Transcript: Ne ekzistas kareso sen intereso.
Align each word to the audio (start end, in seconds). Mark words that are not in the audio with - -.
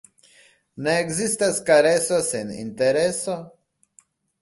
Ne 0.85 0.95
ekzistas 1.01 1.61
kareso 1.69 2.19
sen 2.33 2.53
intereso. 2.65 3.41